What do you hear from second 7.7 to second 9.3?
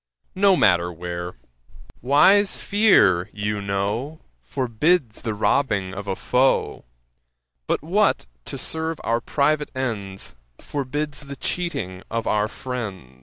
what, to serve our